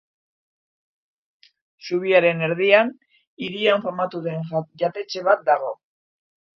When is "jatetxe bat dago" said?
4.57-5.75